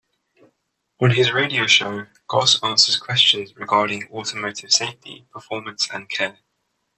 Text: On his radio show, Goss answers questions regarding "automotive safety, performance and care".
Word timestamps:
On 0.99 1.11
his 1.11 1.31
radio 1.31 1.67
show, 1.67 2.07
Goss 2.27 2.63
answers 2.63 2.97
questions 2.97 3.55
regarding 3.55 4.09
"automotive 4.11 4.73
safety, 4.73 5.27
performance 5.31 5.87
and 5.91 6.09
care". 6.09 6.39